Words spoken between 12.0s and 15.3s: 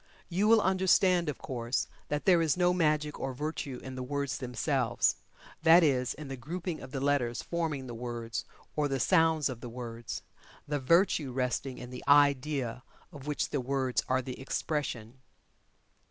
idea of which the words are the expression.